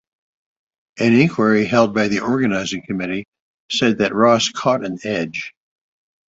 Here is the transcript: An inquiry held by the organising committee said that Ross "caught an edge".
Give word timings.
An 0.97 1.13
inquiry 1.13 1.63
held 1.63 1.93
by 1.93 2.07
the 2.07 2.21
organising 2.21 2.81
committee 2.81 3.27
said 3.71 3.99
that 3.99 4.15
Ross 4.15 4.49
"caught 4.49 4.83
an 4.83 4.97
edge". 5.03 5.53